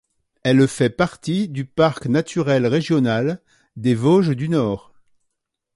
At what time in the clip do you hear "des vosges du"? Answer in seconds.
3.75-4.49